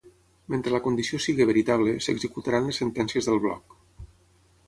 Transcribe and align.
Mentre 0.53 0.71
la 0.75 0.79
condició 0.85 1.19
sigui 1.25 1.45
veritable, 1.49 1.93
s'executaran 2.07 2.67
les 2.71 2.81
sentències 2.85 3.31
del 3.31 3.41
bloc. 3.47 3.79